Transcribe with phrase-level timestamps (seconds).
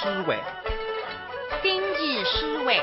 [0.00, 0.40] 思维，
[1.60, 2.80] 经济思维。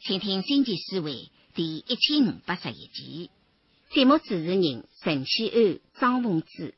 [0.00, 1.12] 请听《经济思维》
[1.54, 3.30] 第一千五百十一集，
[3.90, 4.62] 节目主持人
[5.02, 6.74] 陈启安、张凤芝。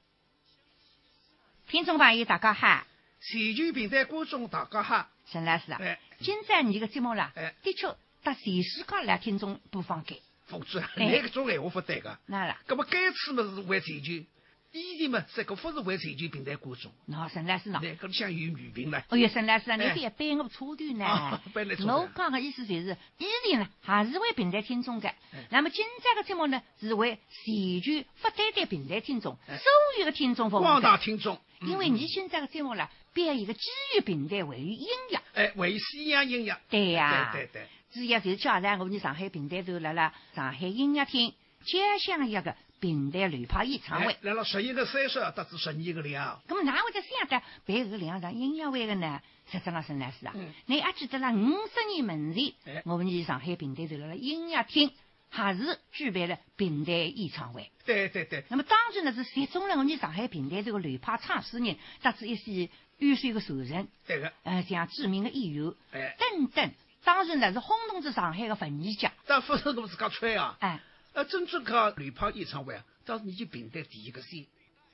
[1.69, 2.85] 听众朋友，大家好！
[3.21, 5.07] 全球平台观众大家好！
[5.31, 5.79] 陈老师啊，
[6.21, 7.87] 今朝你个节目啦，的确
[8.23, 10.21] 到全世界来听众播放给。
[10.47, 12.19] 冯主任，那个种闲话不对个。
[12.27, 12.59] 那了。
[12.67, 14.25] 那么该次么是为全球。
[14.73, 16.93] 以前嘛，这个不是为全球平台观众。
[17.07, 17.81] 那沈老师呢？
[17.83, 19.03] 那个像有女评了。
[19.09, 21.41] 哎哟，沈老师啊，你这也背我错断呢。
[21.55, 25.11] 我讲的意思就是，以前呢还是为平台听众的。
[25.49, 29.57] 那么今朝个节目呢，是为全球不单单平台听众，所
[29.99, 30.61] 有的听众服务。
[30.61, 31.41] 广大听众。
[31.63, 35.21] 因为你现在个节目了，编一个基于平台为音乐。
[35.35, 36.57] 哎，为西洋音乐。
[36.69, 37.31] 对呀。
[37.33, 37.67] 对对对。
[37.93, 42.57] 主要就是叫上我们上海平台头来了，上海音乐厅接响一个。
[42.81, 46.41] 平台旅跑演唱会，来了十一个三十，得至十二个两。
[46.49, 49.21] 那么哪会在想着办这个两场音乐会的呢？
[49.53, 50.35] 实质上是哪是啊？
[50.65, 54.91] 你还记得了五十年门前，我们上海平台头了音乐厅
[55.29, 57.71] 还是举办了平台演唱会。
[57.85, 58.45] 对对对。
[58.49, 62.71] 那么当然呢是集中了我们上海平台这个旅跑创始人，搭子一些
[63.01, 63.89] 优秀的熟人。
[64.07, 64.33] 对个。
[64.45, 66.71] 呃，像知名的演员，哎，等等，
[67.05, 69.11] 当时呢是轰动着上海的文艺界。
[69.27, 70.57] 但不是我自家吹啊。
[70.61, 70.81] 哎。
[71.13, 74.47] 呃，真正搞旅跑演唱会啊，当时你就平台第一个先，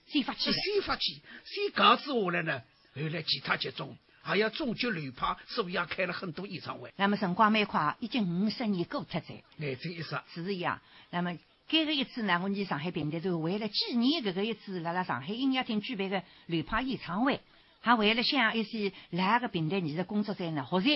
[0.07, 2.63] 先发起，先发起，先搞之下来呢，
[2.95, 6.91] 后来其他集中，还要总结旅跑，所以也开了很多演唱会。
[6.97, 9.43] 那么辰光蛮快，已经五十年过脱在。
[9.59, 10.81] 眼睛一眨，是这样。
[11.11, 11.37] 那么
[11.69, 17.43] 这个一次呢，我们上海平台都为了纪念这个一次，来了上海音乐厅举办的旅跑演唱会，
[17.87, 20.91] 还为了向一些哪个平台艺术工作者呢，或者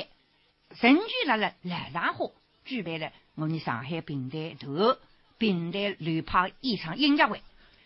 [0.75, 2.33] 甚至来了来上花
[2.65, 4.99] 举办了我们上海平台头。
[5.39, 7.41] 平台旅跑演唱音乐会，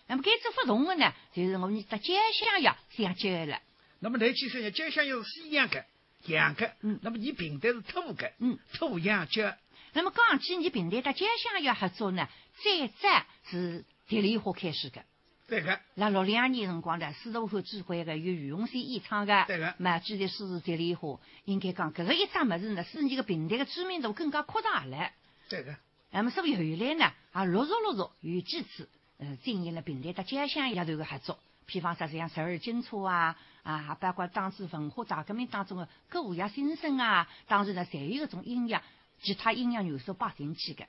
[0.07, 3.61] 那么该次活动的呢，就是我们的家乡要相接了。
[4.01, 5.85] 那么来其实呢，家乡要是西洋的、
[6.25, 9.55] 洋的，嗯，那么你平台是土的，嗯，土洋脚。
[9.93, 12.27] 那么讲起你平台的家乡要合作呢，
[12.63, 15.05] 最早是迪丽花开始的。
[15.47, 15.79] 对个。
[15.95, 19.75] 那六两年辰光的四十五后指挥的，由于洪先演唱的，对个。
[19.79, 25.11] 满记的是迪丽花，应该讲这个一张么子呢，使你个平台的知名度更加扩大了。
[25.49, 25.77] 对个。
[26.11, 28.89] 那么所以后来呢，啊陆续陆续有几次，
[29.19, 38.81] 呃，进行了平台的家乡一头的合作，比方说像十二金车啊，啊，包括当时文化大革命当中的歌舞呀、新生啊，当时呢，侪有一种音乐、
[39.23, 40.87] 其他音乐元素摆进去的。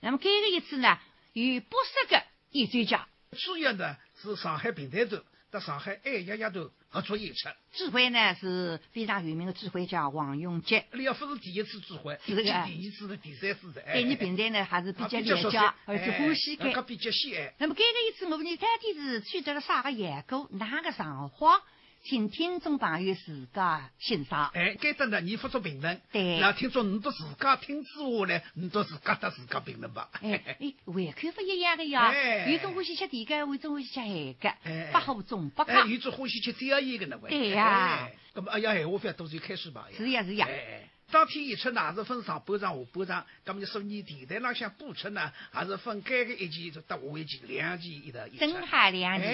[0.00, 0.98] 那么这个一次呢，
[1.32, 5.18] 有不少个演奏家，主要呢是上海平台头。
[5.52, 10.82] 和上海爱丫丫头合作演出，指挥呢是非常有名的指挥家王永杰。
[10.94, 12.66] 你要不是第一次指挥，是个第二
[12.96, 13.82] 次的、第三次的。
[13.82, 16.82] 对你平台呢还是比较了解，而且欢喜的。
[16.84, 17.52] 比较喜爱。
[17.58, 20.48] 那么这个一次我们到底是取得了啥个结果？
[20.52, 21.60] 哪个赏花？
[22.04, 24.50] 请听众朋友自家欣赏。
[24.54, 26.00] 哎，该得呢，你发出评论。
[26.10, 26.40] 对。
[26.40, 30.08] 那听众你都自家听之下呢，你都自家得自家评论吧。
[30.20, 32.08] 哎 哎，胃口不一样的呀。
[32.08, 32.50] 哎。
[32.50, 34.48] 有种欢喜吃甜的，有种欢喜吃咸的。
[34.64, 34.90] 哎。
[34.90, 35.84] 不好中不好。
[35.86, 37.20] 有种欢喜吃椒盐的呢。
[37.28, 38.08] 对呀。
[38.34, 39.86] 那么哎呀，闲话不要多就开始吧。
[39.96, 40.48] 是呀是呀。
[40.50, 40.88] 哎。
[41.12, 43.26] 当天演出哪是分上半场下半场？
[43.44, 48.18] 那么就说你电台那向播出呢，还是分改个一期就得下一期两期一头？
[48.38, 49.26] 真好两期，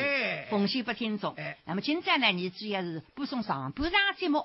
[0.50, 1.37] 奉献不听众。
[1.65, 4.44] 那么今朝呢，你主要是播送上半场节目。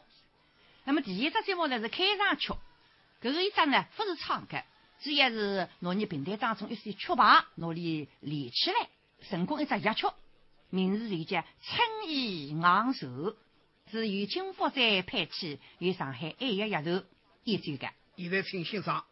[0.83, 2.53] 那么第一只节目呢是开场曲，
[3.19, 4.61] 搿个一张呢不是唱歌，
[5.01, 8.89] 主要是拿你平台当中一些曲牌拿里连起来，
[9.27, 10.05] 成功一只乐曲，
[10.69, 13.07] 名字就叫《春意昂首》，
[13.91, 17.05] 是由金福在配器，与上海爱乐乐头。
[17.45, 19.05] 演奏的，现在请欣赏。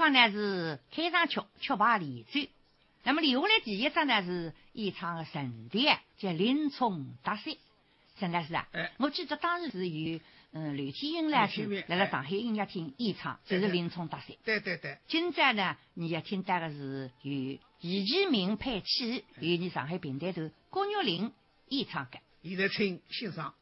[0.00, 2.40] 讲呢是开场曲，曲牌连奏。
[3.02, 7.54] 那么留下来第一张呢是演唱的神调，叫林冲打山。
[8.18, 8.66] 陈老师啊，
[8.96, 10.18] 我记得当时是由
[10.52, 14.34] 嗯刘天英老师来了上海音乐厅演唱，就是林冲搭山。
[14.42, 14.96] 对对对。
[15.06, 21.30] 今朝呢，你要听到的是由易其明配器，由你上海平台头郭玉玲
[21.68, 22.18] 演唱的。
[22.42, 23.54] 现在请欣赏。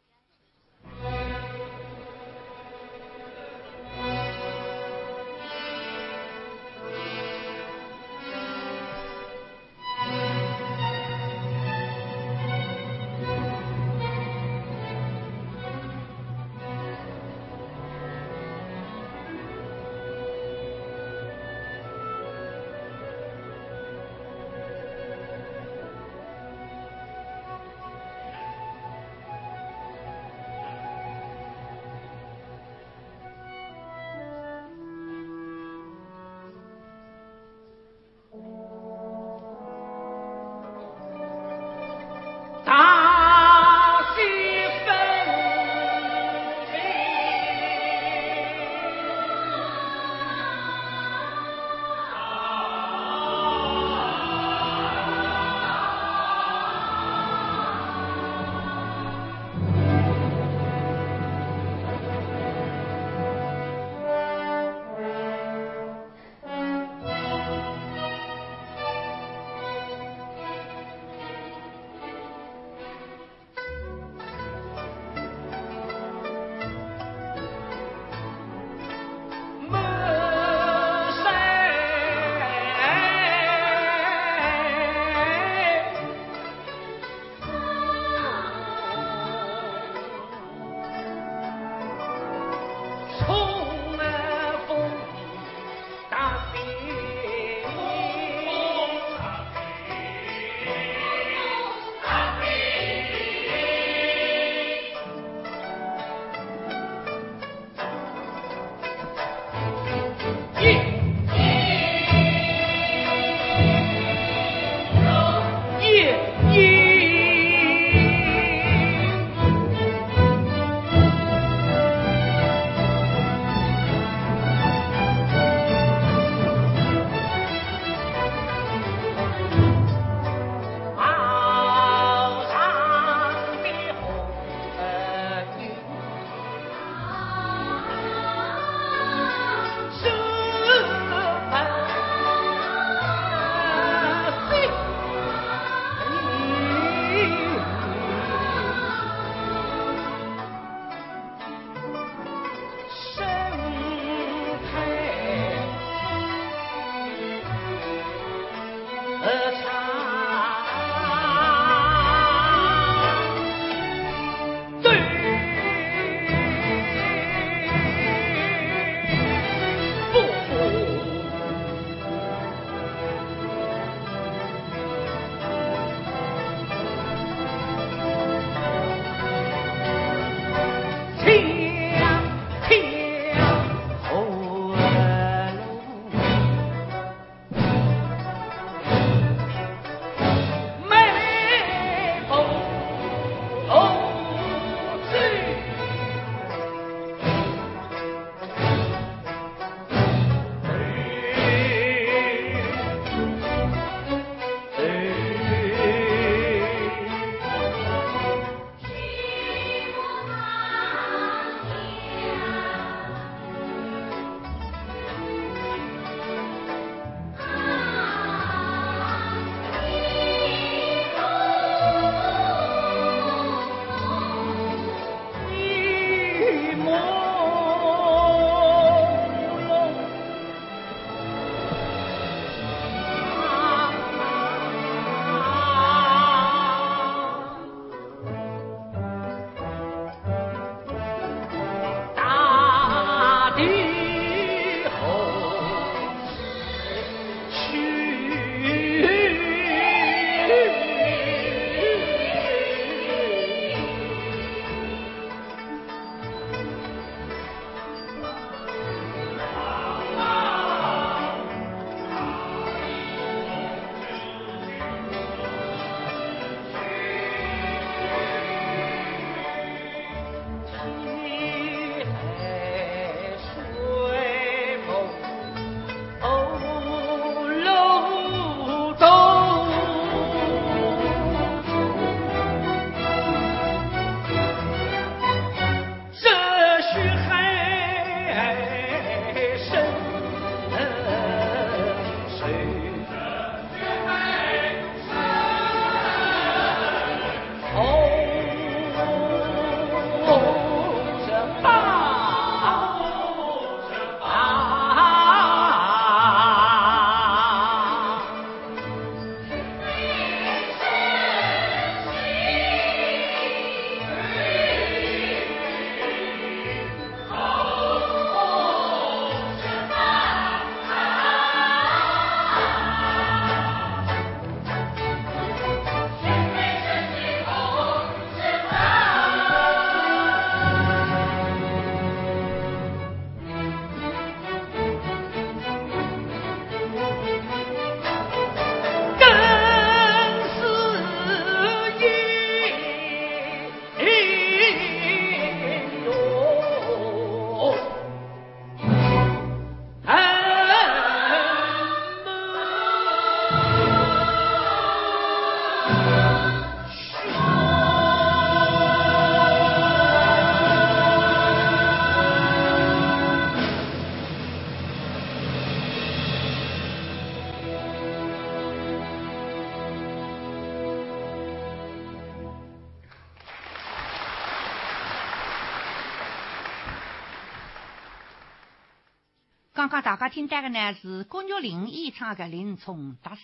[379.89, 383.41] 刚刚大家听到的呢是郭玉玲演唱的《林冲大赛》，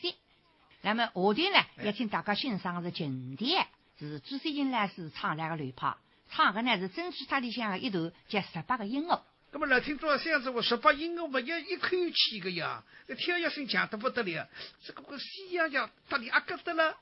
[0.82, 3.66] 那么下段呢要请大家欣赏的是经典，
[3.98, 5.94] 是朱水金老师唱来的流派，
[6.28, 9.24] 唱的呢是真曲它里向的一段叫十八个音乐。
[9.52, 14.46] 那么来听这样子，我十八音乐不要一口气的呀，那跳跃性强得不得了，
[14.84, 16.94] 这个个西洋呀，到底阿个得了？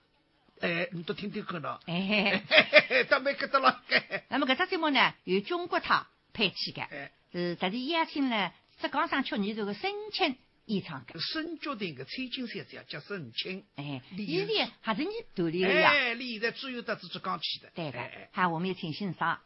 [0.60, 2.44] 哎，你都听听看了，哎，
[3.10, 3.82] 倒没个得了。
[4.28, 6.86] 那么搿只节目呢，由中国他配起的，
[7.32, 10.36] 是特地邀请了浙江省曲艺团的沈清
[10.66, 11.20] 演唱的。
[11.20, 15.90] 沈脚亭的崔金山叫叫申请，哎，现在还是你独立的呀？
[15.90, 17.70] 哎，现在只有得是浙江去的。
[17.74, 17.98] 对的，
[18.32, 19.40] 好，我们也请欣赏。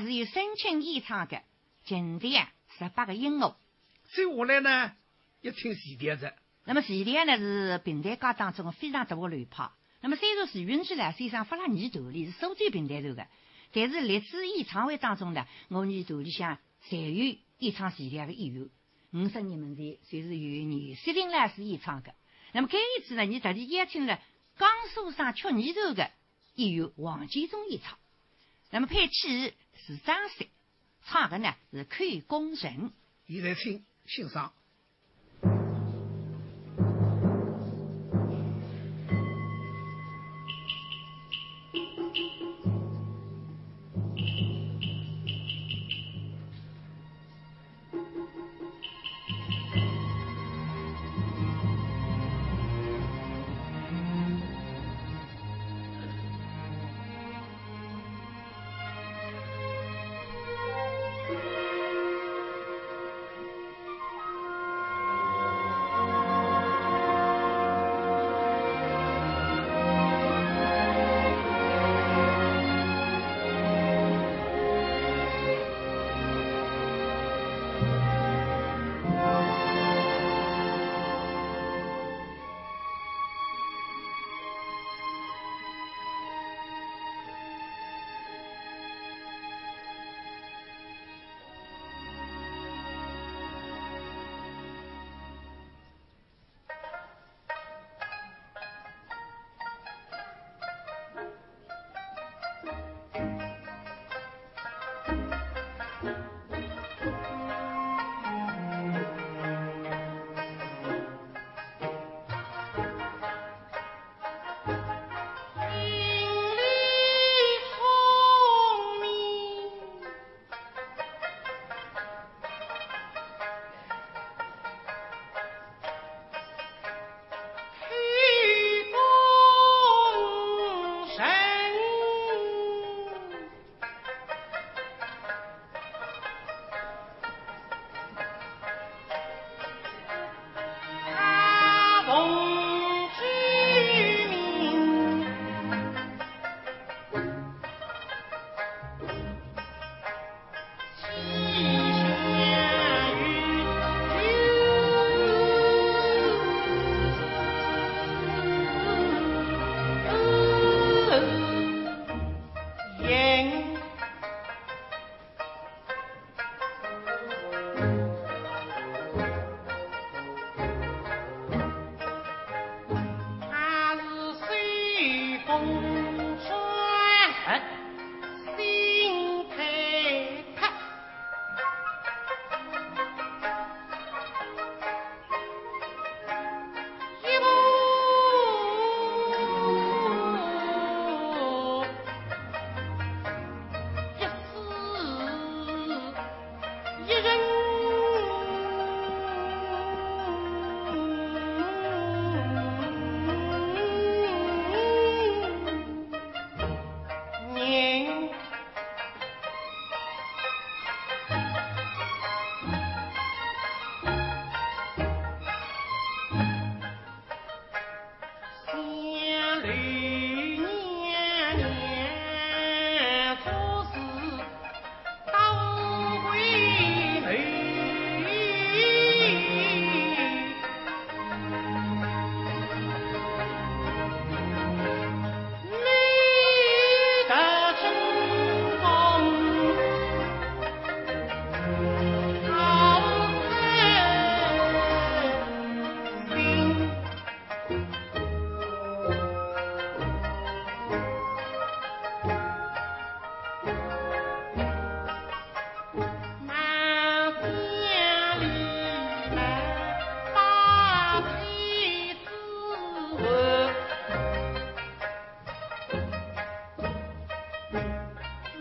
[0.00, 1.42] 呢是有申请演唱的，
[1.84, 3.56] 近代十八个音乐。
[4.14, 4.92] 接下来呢，
[5.40, 6.32] 一听前调子。
[6.64, 9.70] 那么前调呢是平台歌当中非常大的流派。
[10.00, 13.26] 那么虽然是允许呢，身上发了泥头里是苏州平台头的，
[13.72, 16.58] 但是历次演唱会当中呢，我泥头里向
[16.88, 18.68] 侪有演唱前调的演员。
[19.12, 22.14] 五十年门前，就是由女司令来是演唱的。
[22.52, 24.20] 那么这一次呢，你特地邀请了
[24.58, 26.10] 江苏省曲艺团的
[26.54, 27.98] 演员王建忠演唱。
[28.70, 29.54] 那么配器
[29.88, 30.46] 是张三，
[31.06, 32.90] 唱的呢是《看功臣》。
[33.26, 34.52] 现在请欣赏。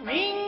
[0.05, 0.46] 明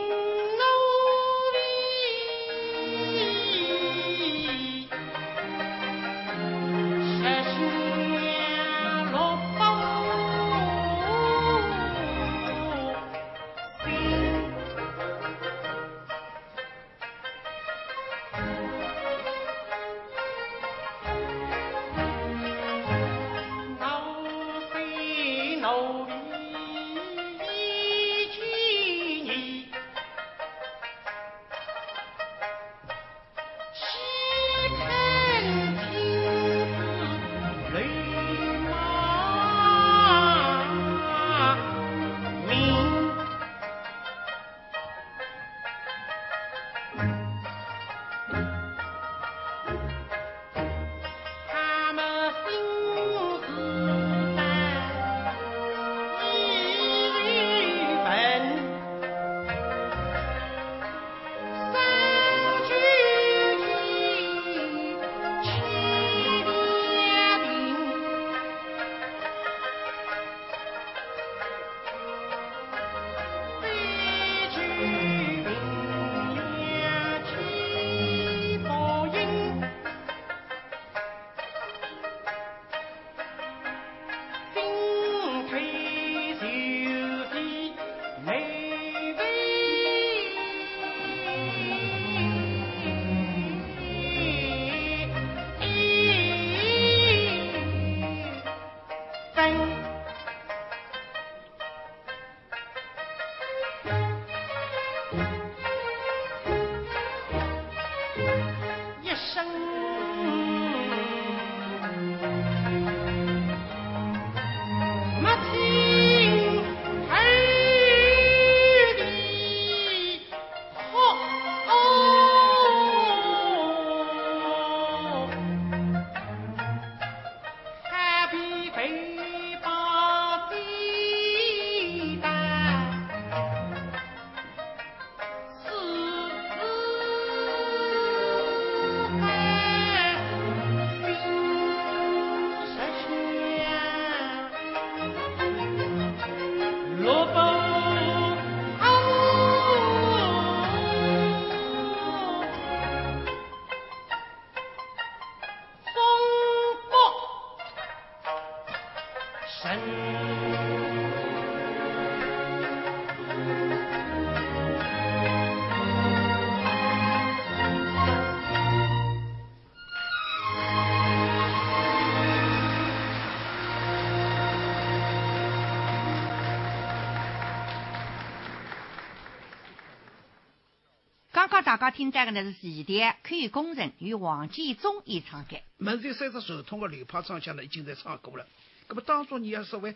[181.70, 185.56] 大家听到的呢是前台科学工人与王建忠演唱的。
[185.76, 188.44] 门前三只手通的流派唱腔呢，已经在唱过了。
[188.88, 189.94] 那么当中你要稍微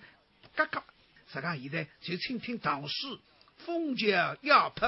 [0.54, 0.84] 嘎嘎，
[1.32, 3.06] 实际上现在就请听唐诗
[3.56, 4.86] 《风家压迫》。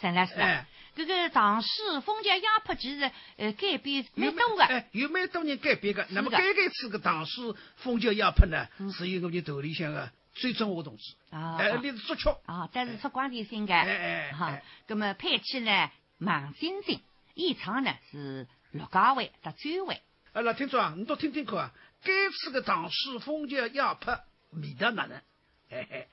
[0.00, 1.68] 陈老师，哎，这个唐诗
[2.00, 6.06] 《风家压迫》其实呃改编蛮多的，哎，有蛮多人改编的。
[6.10, 7.40] 那么改改次个唐诗
[7.74, 15.90] 《风家压迫》呢，是由我们头里向的最中华同志啊，哎，你是作曲啊，但是出光碟新的，哎哎，好，那么配器呢？
[16.20, 17.00] 王星星
[17.34, 20.02] 一场呢是陆家伟的专位。
[20.32, 25.20] 哎，老听众啊，你多听听看啊，这次的唐诗风叫压迫，味道哪能？
[25.68, 26.08] 嘿嘿。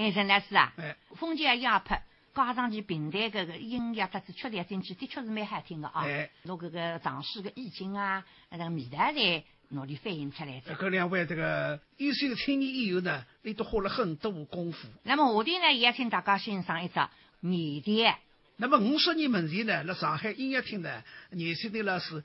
[0.00, 0.72] 哎，陈老师啊，
[1.14, 2.02] 风景也拍，
[2.34, 6.06] 加上去平台个个音乐，特子曲调进去，的确是蛮好听的啊。
[6.44, 10.62] 侬搿个藏书个意境啊，那个味道在努力反映出来。
[10.62, 14.88] 搿两位这个优秀的青年以后呢，你都花了很多功夫。
[15.02, 16.98] 那么下天呢，也请大家欣赏一只
[17.40, 18.14] 年的。
[18.56, 22.24] 那么五十年门前呢，辣上海音乐厅呢，年轻的老师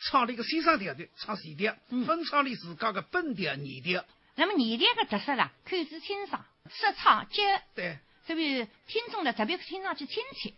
[0.00, 1.74] 唱了一个欣赏调的，唱前调，
[2.06, 4.04] 分唱了自家的本调年调。
[4.36, 6.44] 那么年调的特色啦，口齿清爽，
[6.80, 10.52] 说唱接，对，所以听众呢特别听上去亲切。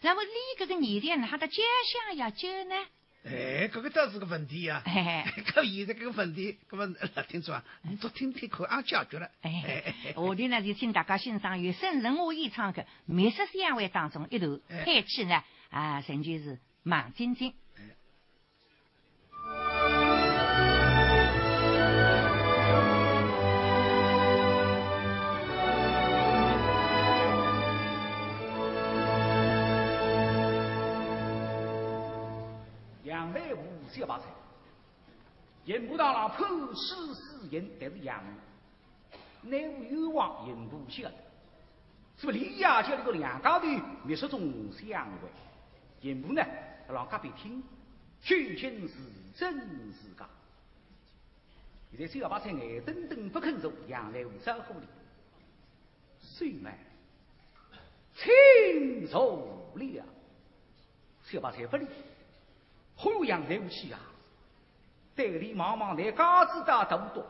[0.00, 2.74] 那么你这个年代呢，它的家乡要接呢？
[3.24, 4.82] 哎，这个倒是个问题呀！
[4.84, 6.92] 哎，可现在这个问题，那么
[7.28, 9.30] 听众啊，你多听听看，也解决了。
[9.42, 17.50] 哎，下天呢就请大家欣赏原声人物演唱的《灭色香味》当中一段，配器呢啊，成就是《满晶晶》。
[33.62, 34.24] 五小八菜，
[35.64, 38.22] 银部大郎破死死人，但是杨
[39.42, 41.14] 内务有望，银部晓得。
[42.18, 43.66] 是不李亚叫那个两家头
[44.04, 44.40] 密室中
[44.72, 45.28] 相会，
[46.02, 46.44] 银部呢
[46.88, 47.62] 让隔壁听，
[48.22, 48.94] 究竟是
[49.34, 49.54] 真
[49.92, 50.28] 是假？
[51.90, 54.86] 现在小八菜眼瞪瞪不肯走，杨来无招呼的，
[56.20, 56.72] 谁们
[58.14, 60.04] 清楚了？
[61.24, 61.86] 小八菜不理。
[62.96, 63.98] 后阳来不起啊！
[65.14, 67.22] 代理茫茫来家子大都多，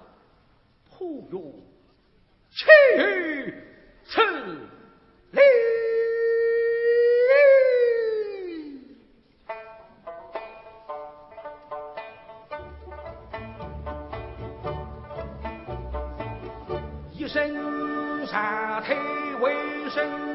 [0.89, 1.53] 忽悠
[2.51, 2.65] 去
[4.05, 4.21] 此
[5.33, 5.43] 来，
[17.11, 18.97] 一身沙腿
[19.41, 20.32] 为身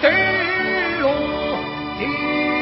[0.00, 1.08] 走路
[1.98, 2.59] 的。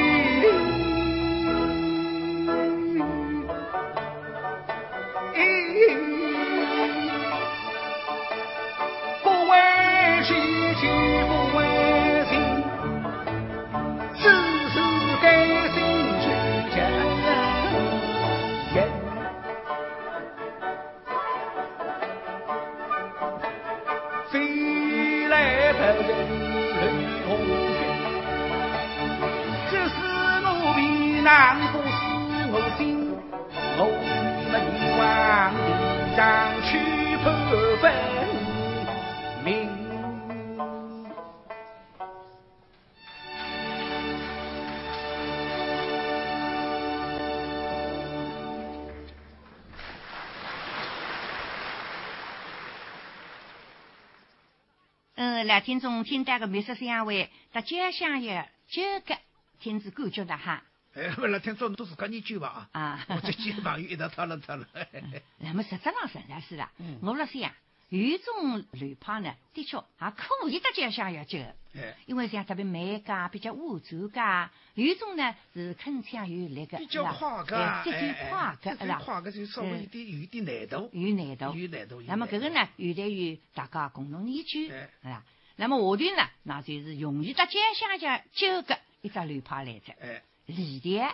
[55.49, 59.17] 来听众听到个美食香味，大家想要九个
[59.59, 60.63] 听子感觉的哈。
[60.93, 63.03] 哎，不来听众都是讲研究吧啊！
[63.09, 64.69] 我这几个朋友一道讨论讨论。
[65.41, 66.71] 那么实质上实在是啦，
[67.01, 67.51] 我辣想
[67.89, 71.39] 有种乱跑呢，的确还可以大家想要九。
[71.75, 79.01] 哎，因为像特别美家，比较五洲噶，有种呢是铿锵有力个，比较快个，节奏快个，是吧？
[79.03, 82.03] 快个就稍微有点有点难度，有难度，有难度。
[82.03, 85.25] 那么这个呢，有待于大家共同研究，是吧？
[85.61, 89.93] 那么下头呢，那就是容易得家想想九个一只流派来着。
[90.01, 91.13] 哎，李典，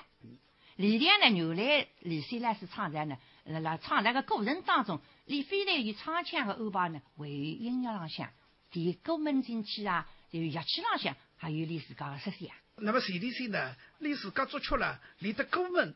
[0.77, 8.31] 李典呢，原来李虽来是唱在呢，那唱那个过程当中，李飞呢与唱腔和安排呢，为音乐上向，
[8.71, 10.07] 提歌门进去啊。
[10.31, 12.49] 就乐器上向，还有李自家的设想。
[12.77, 13.77] 那么谁的谁呢？
[14.01, 15.95] 李自家作曲了，连的歌门、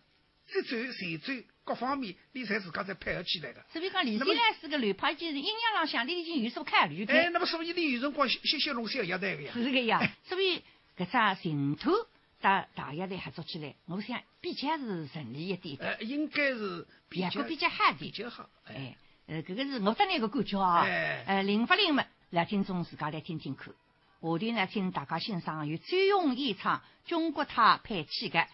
[0.49, 3.65] 节奏、旋转各方面，你才自家才配合起来的。
[3.71, 9.53] 所以讲，李虽然是个乱拍，就是音乐朗向，你已经有所看绿哎，那么所以你有辰光歇歇龙小乐队个呀？
[9.53, 10.01] 是这个呀。
[10.25, 10.63] 所以
[10.97, 11.93] 搿只行头
[12.41, 15.77] 搭大乐队合作起来，我想比较是顺利一点。
[15.81, 18.49] 呃，应该是比较比较好比较好。
[18.65, 18.97] 哎，
[19.27, 20.83] 呃，搿个是我的那个感觉啊。
[20.83, 21.25] 哎。
[21.27, 23.67] 呃，零八零嘛，来听众自家来听听看。
[23.67, 23.75] 下
[24.21, 28.41] 头呢，请大家欣赏由崔永演唱中国塔配器的《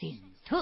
[0.00, 0.56] 行头》。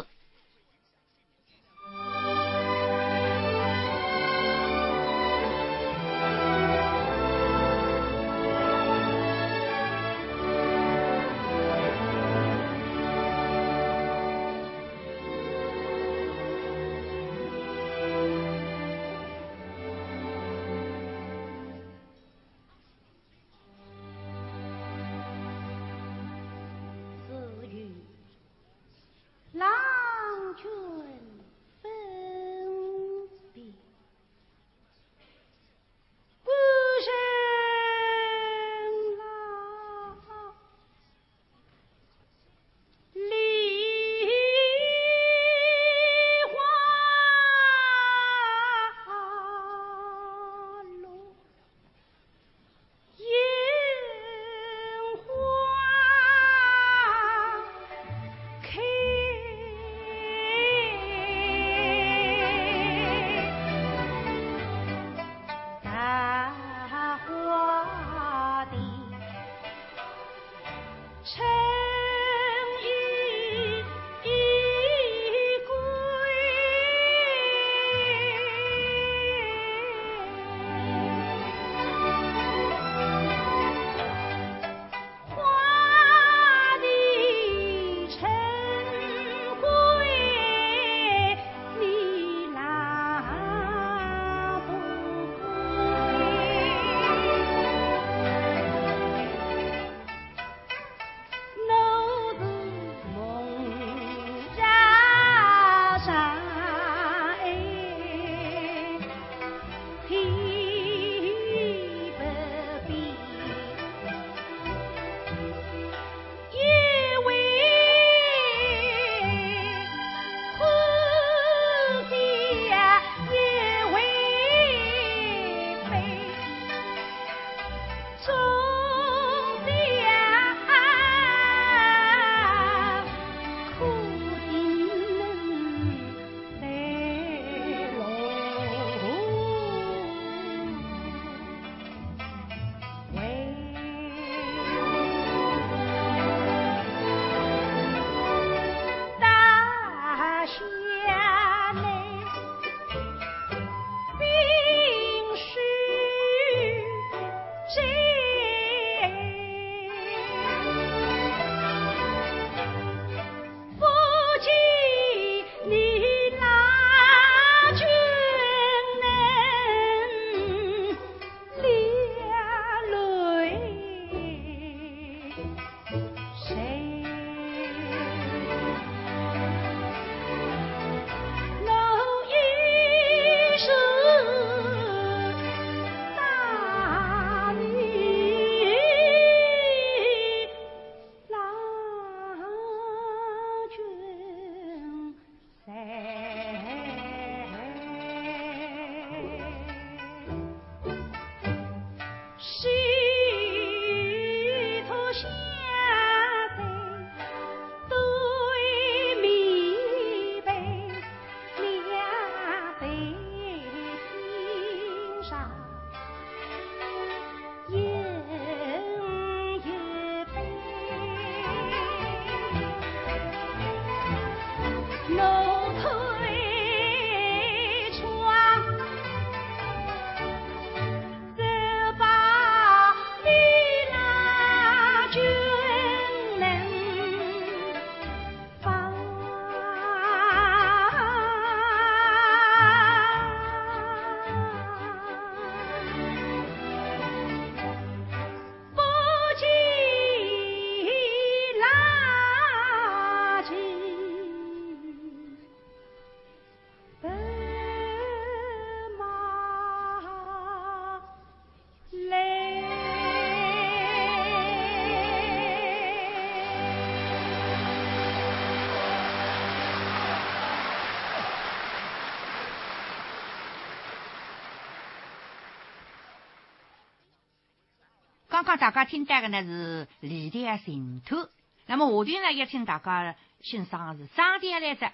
[278.56, 281.28] 大家听到的呢是李的行头，
[281.66, 284.92] 那么下段呢要请大家欣赏的是张天来着，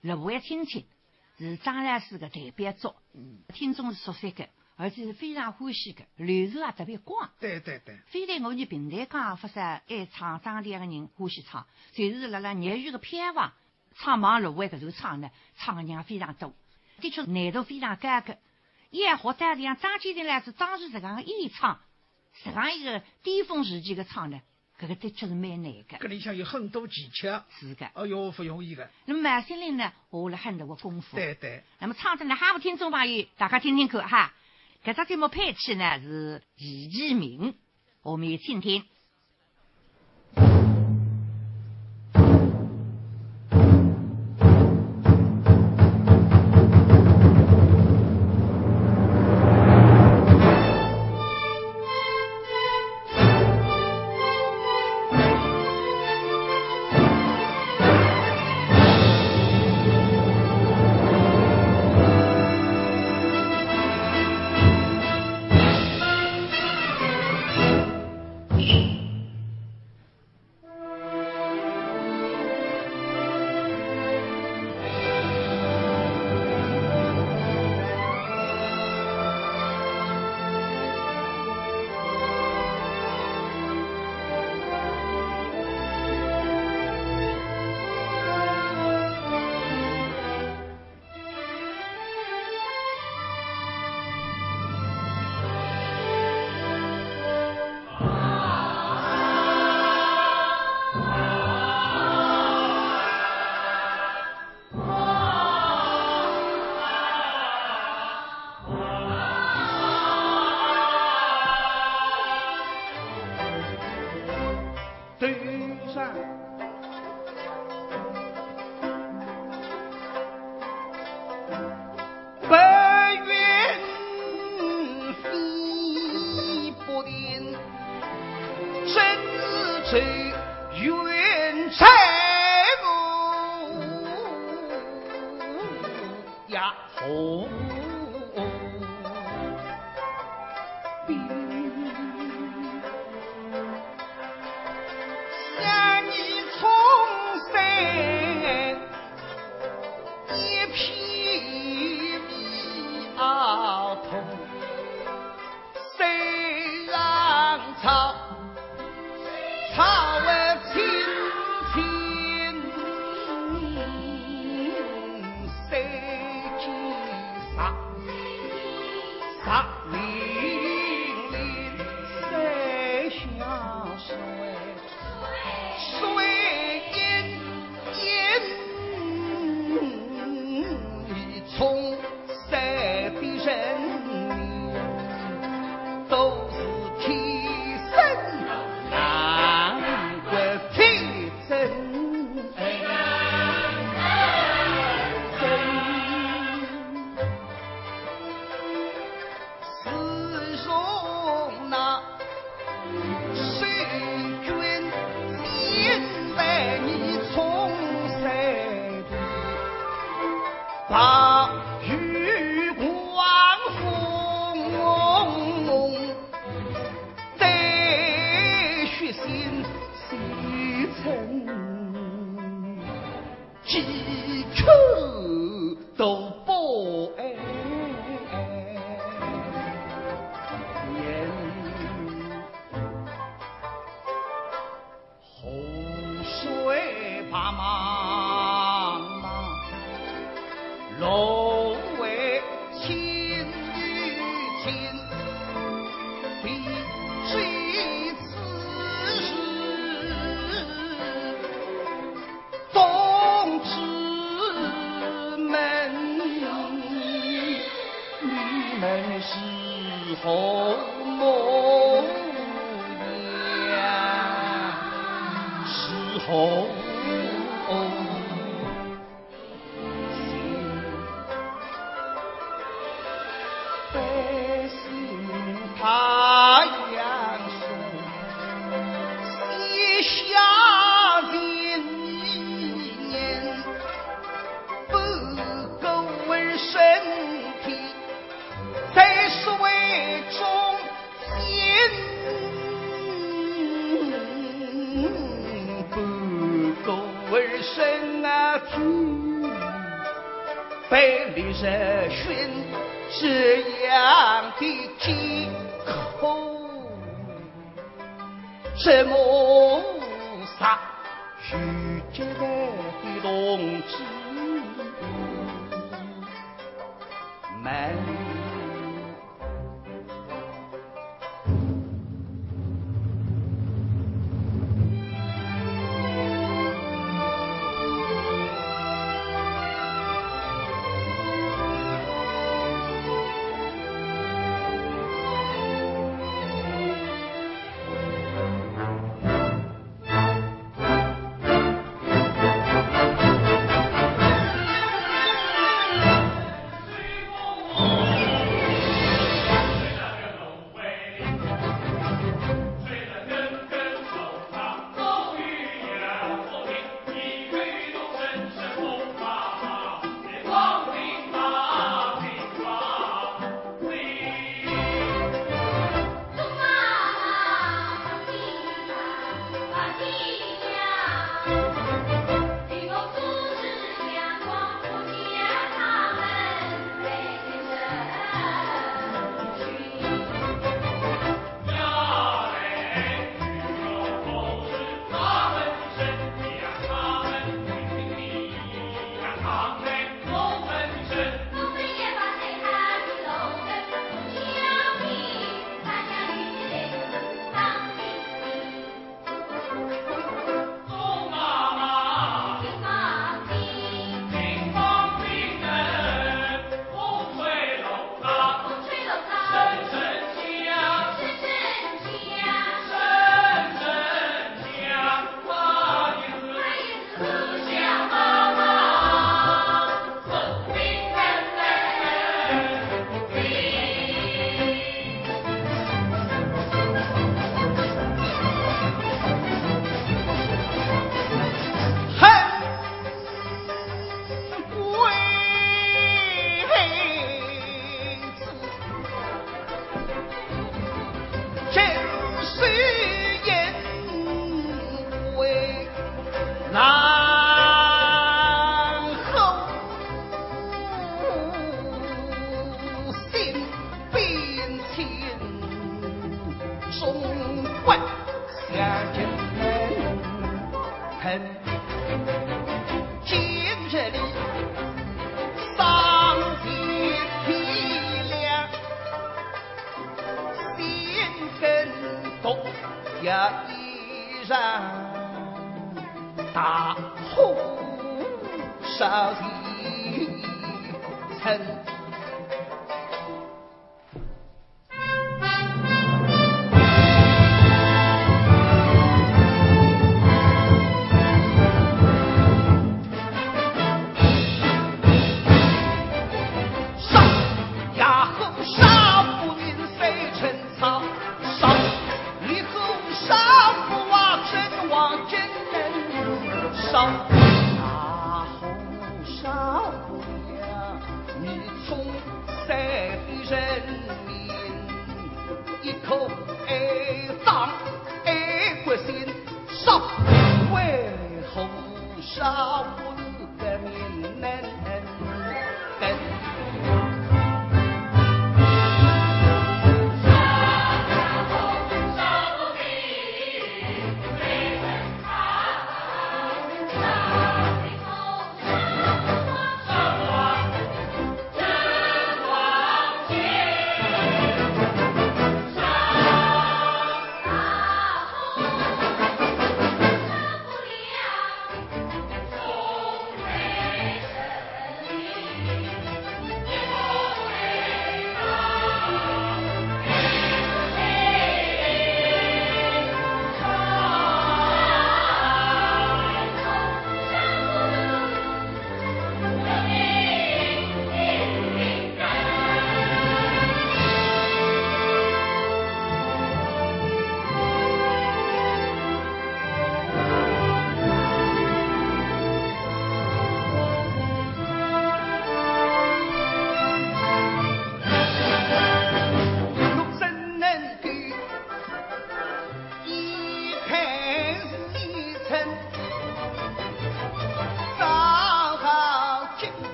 [0.00, 0.86] 六位亲戚。
[1.36, 2.94] 是张老师的代表作，
[3.52, 7.28] 听众是熟悉的，而且是非常欢喜的，流传也特别广。
[7.40, 13.52] 对对对，非但我们平台讲发说爱唱张天的人欢喜唱，就是辣辣业余的偏房
[13.96, 16.54] 唱忙六位搿首唱呢，唱的人非常多，
[17.00, 18.38] 的确难度非常高的。
[18.90, 21.80] 也好在像张天林呢是当时这样的演唱。
[22.42, 24.40] 这样一个巅峰时期的唱呢，
[24.78, 25.98] 这个的确是蛮难的。
[26.00, 27.44] 这里向有很多技巧。
[27.58, 27.86] 是的。
[27.86, 28.90] 哎呦，不容易的。
[29.04, 31.16] 那么马新林呢，下了很多的功夫。
[31.16, 31.62] 对对。
[31.78, 34.34] 那么唱的呢，哈不听众朋友，大家听听看哈。
[34.82, 37.54] 这只节目配器呢是易继明，
[38.02, 38.84] 我们听听。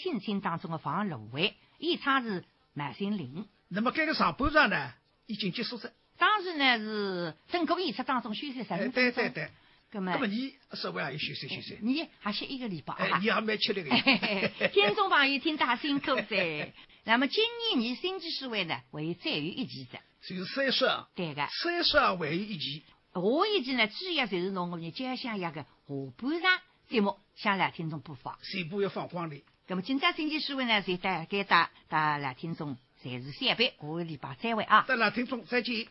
[0.00, 3.46] 芦苇青青》当中的防芦苇，演唱是满心林。
[3.68, 4.92] 那么这个上半场呢，
[5.26, 5.92] 已经结束了。
[6.16, 8.90] 当时呢是整个演出当中休息十分钟。
[8.92, 9.50] 对对对。
[9.92, 11.78] 那么，那么你稍微还有休息休息。
[11.82, 13.18] 你还歇一个礼拜啊？
[13.18, 13.90] 你还蛮吃力的。
[14.68, 16.72] 听众朋友听得辛苦噻。
[17.04, 17.42] 那么今
[17.74, 19.98] 年你新剧诗会呢，会再有一期的。
[20.28, 21.06] 就是三十二。
[21.16, 21.48] 对的。
[21.62, 22.84] 三十二会有一期。
[23.12, 25.64] 下一期呢，主要就是弄我们家乡一个下
[26.16, 28.38] 半场节目，向来听众播放。
[28.42, 29.42] 全部要放光的。
[29.70, 34.84] 那么今朝呢，就带给大大来听众暂时下班，下个礼拜再会啊。
[35.14, 35.86] 听众再见。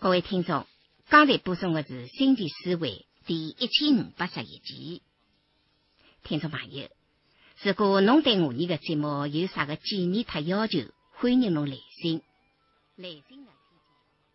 [0.00, 0.66] 各位听众。
[1.08, 5.00] 刚才播送的是《星际思维》第一千五百十一集。
[6.24, 6.88] 听众朋友，
[7.62, 10.80] 如果侬对我们的节目有啥个建议和要求，
[11.12, 12.20] 欢迎侬来信。
[12.96, 13.41] 来信。